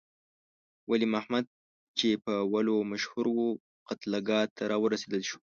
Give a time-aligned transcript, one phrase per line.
[0.89, 1.45] ولی محمد
[1.99, 3.49] چې په ولو مشهور وو،
[3.87, 5.37] قتلګاه ته راوستل شو.